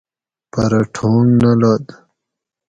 [0.51, 1.85] پرہ ٹھونگ نہ لد